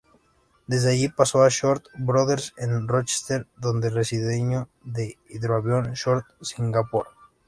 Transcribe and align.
Desde 0.65 0.93
allí, 0.93 1.09
pasó 1.09 1.43
a 1.43 1.49
Short 1.51 1.85
Brothers 1.93 2.55
en 2.57 2.87
Rochester, 2.87 3.45
donde 3.57 3.91
rediseñó 3.91 4.67
el 4.95 5.15
hidroavión 5.29 5.91
Short 5.93 6.25
Singapore. 6.41 7.07